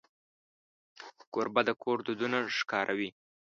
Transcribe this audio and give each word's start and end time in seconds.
کوربه 1.33 1.61
د 1.67 1.69
کور 1.81 1.97
دودونه 2.05 2.37
ښکاروي. 2.57 3.09